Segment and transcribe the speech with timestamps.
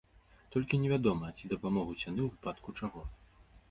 [0.55, 3.11] Толькі невядома, ці дапамогуць яны ў выпадку чаго.